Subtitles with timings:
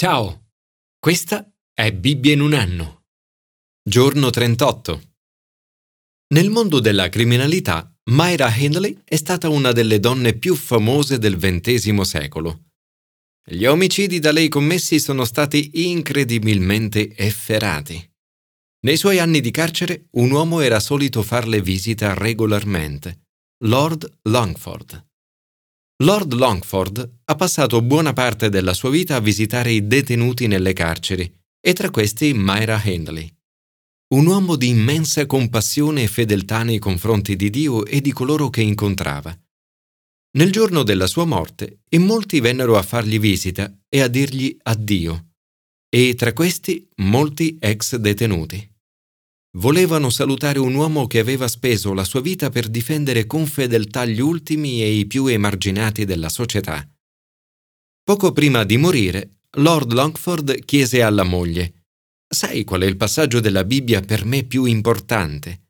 [0.00, 0.52] Ciao,
[1.00, 3.06] questa è Bibbia in un anno.
[3.82, 5.14] Giorno 38.
[6.34, 12.00] Nel mondo della criminalità, Myra Hindley è stata una delle donne più famose del XX
[12.02, 12.66] secolo.
[13.44, 18.00] Gli omicidi da lei commessi sono stati incredibilmente efferati.
[18.82, 23.26] Nei suoi anni di carcere, un uomo era solito farle visita regolarmente,
[23.64, 25.07] Lord Longford.
[26.02, 31.28] Lord Longford ha passato buona parte della sua vita a visitare i detenuti nelle carceri,
[31.60, 33.28] e tra questi Myra Hindley.
[34.14, 38.60] Un uomo di immensa compassione e fedeltà nei confronti di Dio e di coloro che
[38.60, 39.36] incontrava.
[40.36, 45.32] Nel giorno della sua morte, in molti vennero a fargli visita e a dirgli addio,
[45.88, 48.76] e tra questi molti ex detenuti.
[49.56, 54.20] Volevano salutare un uomo che aveva speso la sua vita per difendere con fedeltà gli
[54.20, 56.86] ultimi e i più emarginati della società.
[58.02, 61.86] Poco prima di morire, Lord Longford chiese alla moglie
[62.28, 65.68] Sai qual è il passaggio della Bibbia per me più importante?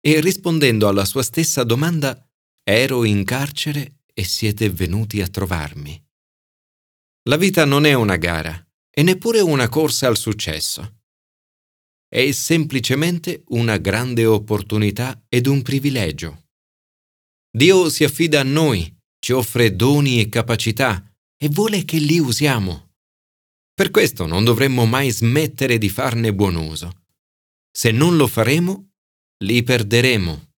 [0.00, 2.28] E rispondendo alla sua stessa domanda,
[2.64, 6.04] ero in carcere e siete venuti a trovarmi.
[7.28, 10.97] La vita non è una gara e neppure una corsa al successo
[12.08, 16.46] è semplicemente una grande opportunità ed un privilegio.
[17.50, 21.04] Dio si affida a noi, ci offre doni e capacità
[21.36, 22.94] e vuole che li usiamo.
[23.74, 27.04] Per questo non dovremmo mai smettere di farne buon uso.
[27.70, 28.90] Se non lo faremo,
[29.44, 30.52] li perderemo.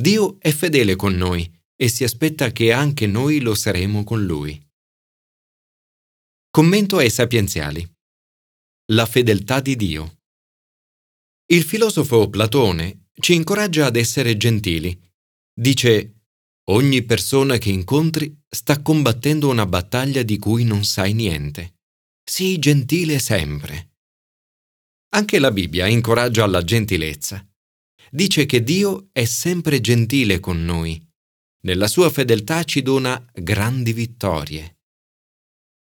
[0.00, 4.58] Dio è fedele con noi e si aspetta che anche noi lo saremo con Lui.
[6.50, 7.86] Commento ai sapienziali.
[8.92, 10.19] La fedeltà di Dio.
[11.52, 14.96] Il filosofo Platone ci incoraggia ad essere gentili.
[15.52, 16.20] Dice,
[16.68, 21.80] ogni persona che incontri sta combattendo una battaglia di cui non sai niente.
[22.22, 23.94] Sii gentile sempre.
[25.08, 27.44] Anche la Bibbia incoraggia alla gentilezza.
[28.12, 31.04] Dice che Dio è sempre gentile con noi.
[31.62, 34.79] Nella sua fedeltà ci dona grandi vittorie.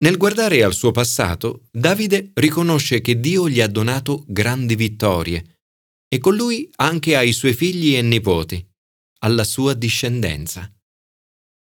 [0.02, 5.60] Nel guardare al suo passato, Davide riconosce che Dio gli ha donato grandi vittorie
[6.08, 8.68] e con lui anche ai suoi figli e nipoti,
[9.20, 10.70] alla sua discendenza.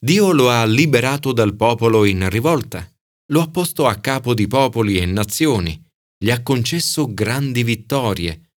[0.01, 2.89] Dio lo ha liberato dal popolo in rivolta,
[3.33, 5.85] lo ha posto a capo di popoli e nazioni,
[6.17, 8.53] gli ha concesso grandi vittorie,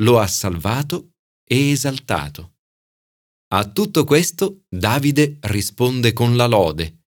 [0.00, 1.10] lo ha salvato
[1.46, 2.54] e esaltato.
[3.48, 7.04] A tutto questo Davide risponde con la lode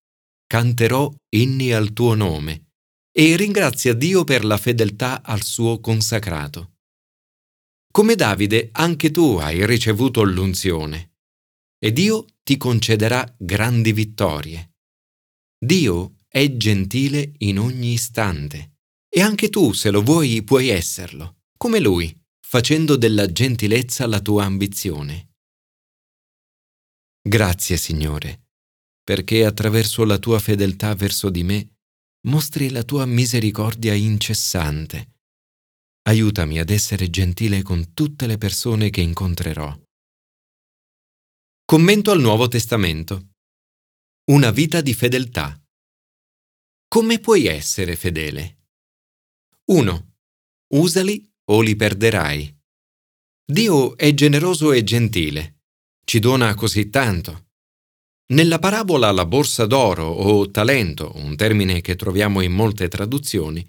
[0.50, 2.72] canterò inni al tuo nome
[3.12, 6.78] e ringrazia Dio per la fedeltà al suo consacrato.
[7.92, 11.18] Come Davide, anche tu hai ricevuto l'unzione
[11.78, 14.72] e Dio ti concederà grandi vittorie.
[15.64, 18.78] Dio è gentile in ogni istante
[19.08, 24.46] e anche tu, se lo vuoi, puoi esserlo, come Lui, facendo della gentilezza la tua
[24.46, 25.36] ambizione.
[27.22, 28.49] Grazie, Signore
[29.10, 31.78] perché attraverso la tua fedeltà verso di me
[32.28, 35.16] mostri la tua misericordia incessante.
[36.04, 39.76] Aiutami ad essere gentile con tutte le persone che incontrerò.
[41.66, 43.30] Commento al Nuovo Testamento.
[44.26, 45.60] Una vita di fedeltà.
[46.88, 48.68] Come puoi essere fedele?
[49.72, 50.14] 1.
[50.76, 52.56] Usali o li perderai.
[53.44, 55.62] Dio è generoso e gentile.
[56.06, 57.49] Ci dona così tanto.
[58.32, 63.66] Nella parabola la borsa d'oro o talento, un termine che troviamo in molte traduzioni,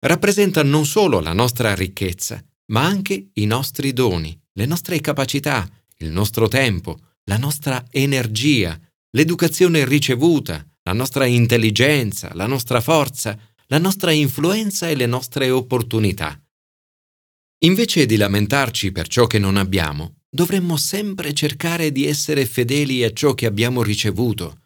[0.00, 5.66] rappresenta non solo la nostra ricchezza, ma anche i nostri doni, le nostre capacità,
[5.98, 8.78] il nostro tempo, la nostra energia,
[9.12, 13.38] l'educazione ricevuta, la nostra intelligenza, la nostra forza,
[13.68, 16.38] la nostra influenza e le nostre opportunità.
[17.64, 23.12] Invece di lamentarci per ciò che non abbiamo, dovremmo sempre cercare di essere fedeli a
[23.12, 24.62] ciò che abbiamo ricevuto.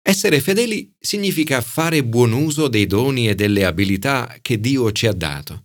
[0.00, 5.12] Essere fedeli significa fare buon uso dei doni e delle abilità che Dio ci ha
[5.12, 5.64] dato.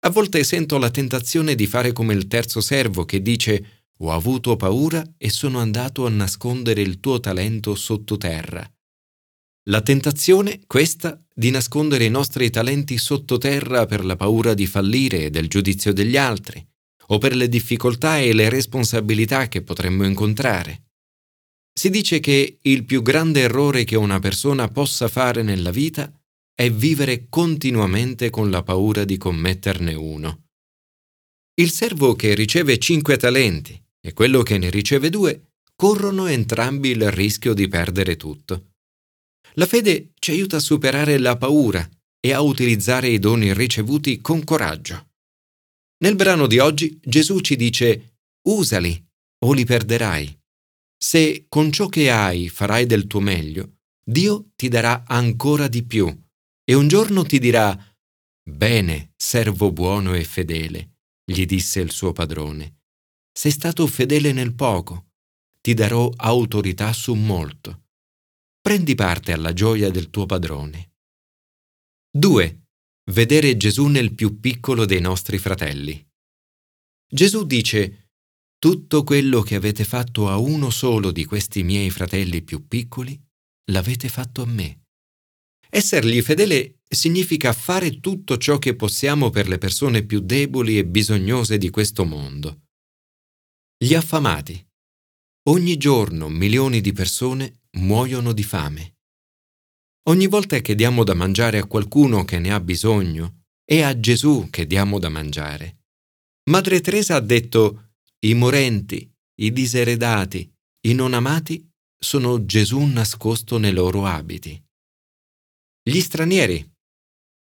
[0.00, 4.56] A volte sento la tentazione di fare come il terzo servo che dice ho avuto
[4.56, 8.68] paura e sono andato a nascondere il tuo talento sottoterra.
[9.68, 15.30] La tentazione, questa, di nascondere i nostri talenti sottoterra per la paura di fallire e
[15.30, 16.66] del giudizio degli altri,
[17.08, 20.84] o per le difficoltà e le responsabilità che potremmo incontrare.
[21.76, 26.12] Si dice che il più grande errore che una persona possa fare nella vita
[26.54, 30.44] è vivere continuamente con la paura di commetterne uno.
[31.60, 37.10] Il servo che riceve cinque talenti e quello che ne riceve due corrono entrambi il
[37.10, 38.74] rischio di perdere tutto.
[39.54, 41.88] La fede ci aiuta a superare la paura
[42.20, 45.13] e a utilizzare i doni ricevuti con coraggio.
[45.98, 48.18] Nel brano di oggi Gesù ci dice
[48.48, 49.02] usali
[49.44, 50.40] o li perderai.
[50.96, 56.06] Se con ciò che hai farai del tuo meglio, Dio ti darà ancora di più
[56.64, 57.76] e un giorno ti dirà
[58.46, 62.80] Bene, servo buono e fedele, gli disse il suo padrone.
[63.32, 65.12] Sei stato fedele nel poco,
[65.60, 67.84] ti darò autorità su molto.
[68.60, 70.92] Prendi parte alla gioia del tuo padrone.
[72.10, 72.63] 2.
[73.10, 76.02] Vedere Gesù nel più piccolo dei nostri fratelli.
[77.06, 78.12] Gesù dice,
[78.58, 83.20] tutto quello che avete fatto a uno solo di questi miei fratelli più piccoli,
[83.70, 84.84] l'avete fatto a me.
[85.68, 91.58] Essergli fedele significa fare tutto ciò che possiamo per le persone più deboli e bisognose
[91.58, 92.62] di questo mondo.
[93.76, 94.66] Gli affamati.
[95.50, 98.94] Ogni giorno milioni di persone muoiono di fame.
[100.06, 104.48] Ogni volta che diamo da mangiare a qualcuno che ne ha bisogno, è a Gesù
[104.50, 105.84] che diamo da mangiare.
[106.50, 107.92] Madre Teresa ha detto,
[108.26, 109.10] i morenti,
[109.40, 110.52] i diseredati,
[110.88, 111.66] i non amati
[111.98, 114.62] sono Gesù nascosto nei loro abiti.
[115.82, 116.72] Gli stranieri.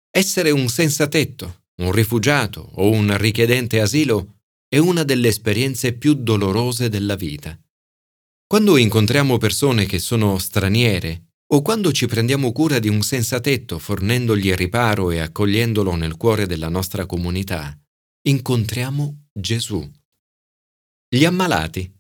[0.10, 4.38] Essere un senza tetto, un rifugiato o un richiedente asilo
[4.69, 7.60] è una delle esperienze più dolorose della vita.
[8.48, 13.77] Quando incontriamo persone che sono straniere o quando ci prendiamo cura di un senza tetto
[13.77, 17.77] fornendogli riparo e accogliendolo nel cuore della nostra comunità,
[18.24, 19.88] incontriamo Gesù.
[21.07, 21.92] Gli ammalati.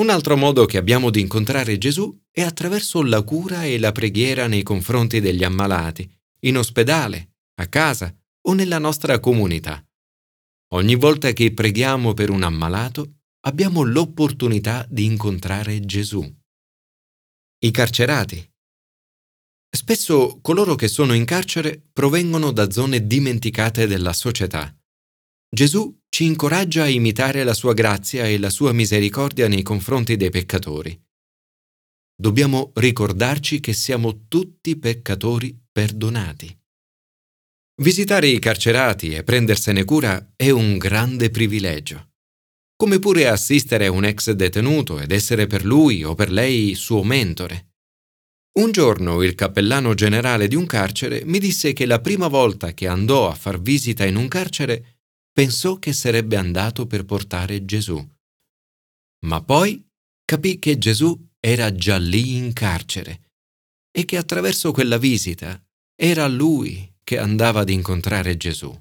[0.00, 4.48] Un altro modo che abbiamo di incontrare Gesù è attraverso la cura e la preghiera
[4.48, 6.10] nei confronti degli ammalati,
[6.40, 8.12] in ospedale, a casa
[8.48, 9.84] o nella nostra comunità.
[10.72, 16.40] Ogni volta che preghiamo per un ammalato, abbiamo l'opportunità di incontrare Gesù
[17.64, 18.44] i carcerati.
[19.74, 24.76] Spesso coloro che sono in carcere provengono da zone dimenticate della società.
[25.48, 30.30] Gesù ci incoraggia a imitare la sua grazia e la sua misericordia nei confronti dei
[30.30, 31.00] peccatori.
[32.14, 36.58] Dobbiamo ricordarci che siamo tutti peccatori perdonati.
[37.80, 42.11] Visitare i carcerati e prendersene cura è un grande privilegio
[42.76, 47.72] come pure assistere un ex detenuto ed essere per lui o per lei suo mentore.
[48.58, 52.86] Un giorno il cappellano generale di un carcere mi disse che la prima volta che
[52.86, 55.00] andò a far visita in un carcere
[55.32, 58.06] pensò che sarebbe andato per portare Gesù.
[59.24, 59.82] Ma poi
[60.24, 63.30] capì che Gesù era già lì in carcere
[63.90, 65.62] e che attraverso quella visita
[65.94, 68.72] era lui che andava ad incontrare Gesù.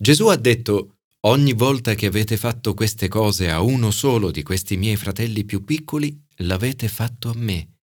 [0.00, 4.76] Gesù ha detto Ogni volta che avete fatto queste cose a uno solo di questi
[4.76, 7.78] miei fratelli più piccoli, l'avete fatto a me.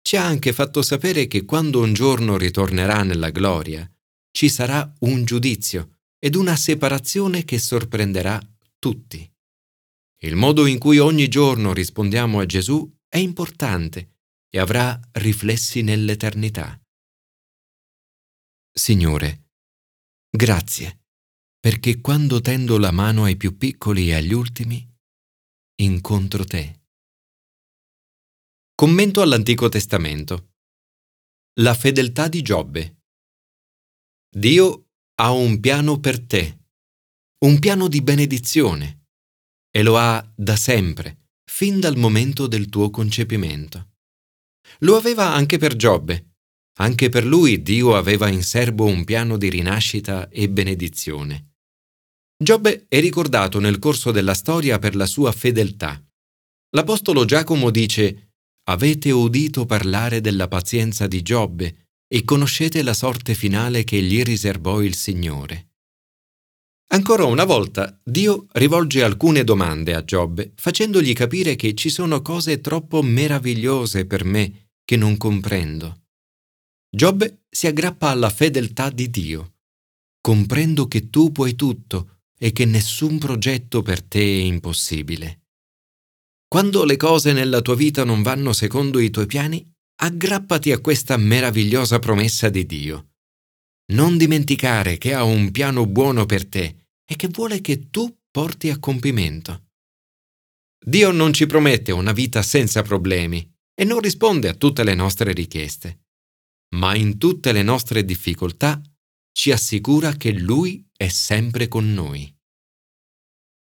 [0.00, 3.90] Ci ha anche fatto sapere che quando un giorno ritornerà nella gloria,
[4.30, 8.40] ci sarà un giudizio ed una separazione che sorprenderà
[8.78, 9.28] tutti.
[10.22, 14.18] Il modo in cui ogni giorno rispondiamo a Gesù è importante
[14.48, 16.80] e avrà riflessi nell'eternità.
[18.72, 19.48] Signore,
[20.30, 20.99] grazie
[21.60, 24.88] perché quando tendo la mano ai più piccoli e agli ultimi,
[25.82, 26.80] incontro te.
[28.74, 30.54] Commento all'Antico Testamento.
[31.60, 33.02] La fedeltà di Giobbe.
[34.34, 34.86] Dio
[35.16, 36.60] ha un piano per te,
[37.44, 39.08] un piano di benedizione,
[39.70, 43.96] e lo ha da sempre, fin dal momento del tuo concepimento.
[44.78, 46.36] Lo aveva anche per Giobbe.
[46.78, 51.49] Anche per lui Dio aveva in serbo un piano di rinascita e benedizione.
[52.42, 56.02] Giobbe è ricordato nel corso della storia per la sua fedeltà.
[56.70, 58.32] L'Apostolo Giacomo dice
[58.70, 64.80] Avete udito parlare della pazienza di Giobbe e conoscete la sorte finale che gli riservò
[64.80, 65.72] il Signore.
[66.92, 72.62] Ancora una volta Dio rivolge alcune domande a Giobbe, facendogli capire che ci sono cose
[72.62, 76.04] troppo meravigliose per me che non comprendo.
[76.88, 79.56] Giobbe si aggrappa alla fedeltà di Dio.
[80.22, 85.42] Comprendo che tu puoi tutto e che nessun progetto per te è impossibile.
[86.48, 89.64] Quando le cose nella tua vita non vanno secondo i tuoi piani,
[90.02, 93.10] aggrappati a questa meravigliosa promessa di Dio.
[93.92, 98.70] Non dimenticare che ha un piano buono per te e che vuole che tu porti
[98.70, 99.66] a compimento.
[100.82, 105.32] Dio non ci promette una vita senza problemi e non risponde a tutte le nostre
[105.32, 106.06] richieste,
[106.76, 108.80] ma in tutte le nostre difficoltà
[109.32, 112.32] ci assicura che Lui è sempre con noi.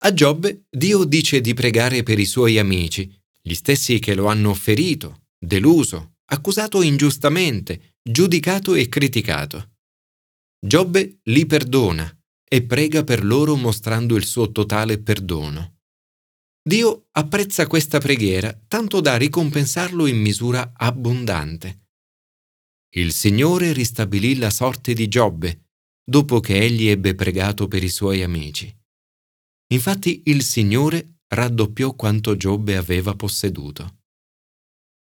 [0.01, 4.53] A Giobbe Dio dice di pregare per i suoi amici, gli stessi che lo hanno
[4.53, 9.77] ferito, deluso, accusato ingiustamente, giudicato e criticato.
[10.59, 12.13] Giobbe li perdona
[12.47, 15.77] e prega per loro mostrando il suo totale perdono.
[16.61, 21.78] Dio apprezza questa preghiera tanto da ricompensarlo in misura abbondante.
[22.95, 25.67] Il Signore ristabilì la sorte di Giobbe
[26.09, 28.75] dopo che egli ebbe pregato per i suoi amici.
[29.71, 33.97] Infatti il Signore raddoppiò quanto Giobbe aveva posseduto.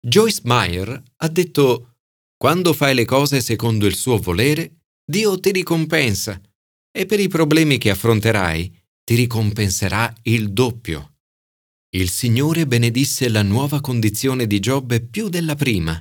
[0.01, 1.97] Joyce Meyer ha detto
[2.37, 6.41] Quando fai le cose secondo il suo volere, Dio ti ricompensa
[6.97, 11.17] e per i problemi che affronterai ti ricompenserà il doppio.
[11.95, 16.01] Il Signore benedisse la nuova condizione di Giobbe più della prima.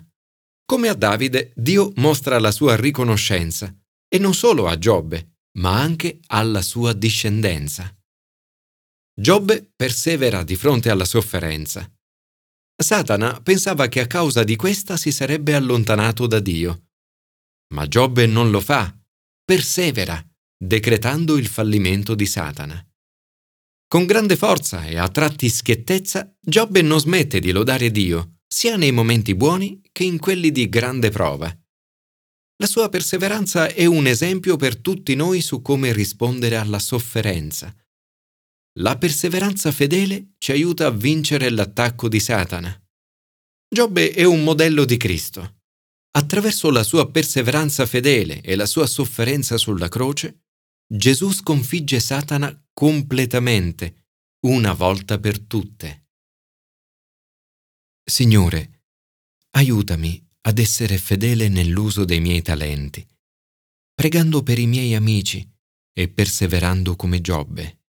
[0.71, 6.21] Come a Davide, Dio mostra la sua riconoscenza, e non solo a Giobbe, ma anche
[6.27, 7.93] alla sua discendenza.
[9.13, 11.85] Giobbe persevera di fronte alla sofferenza.
[12.81, 16.91] Satana pensava che a causa di questa si sarebbe allontanato da Dio.
[17.73, 18.97] Ma Giobbe non lo fa,
[19.43, 20.25] persevera
[20.57, 22.81] decretando il fallimento di Satana.
[23.89, 28.91] Con grande forza e a tratti schiettezza, Giobbe non smette di lodare Dio, sia nei
[28.91, 31.47] momenti buoni che in quelli di grande prova.
[32.57, 37.73] La sua perseveranza è un esempio per tutti noi su come rispondere alla sofferenza.
[38.79, 42.77] La perseveranza fedele ci aiuta a vincere l'attacco di Satana.
[43.73, 45.61] Giobbe è un modello di Cristo.
[46.11, 50.43] Attraverso la sua perseveranza fedele e la sua sofferenza sulla croce,
[50.85, 54.07] Gesù sconfigge Satana completamente,
[54.45, 56.00] una volta per tutte.
[58.03, 58.85] Signore,
[59.51, 63.05] aiutami ad essere fedele nell'uso dei miei talenti,
[63.93, 65.47] pregando per i miei amici
[65.93, 67.80] e perseverando come Giobbe.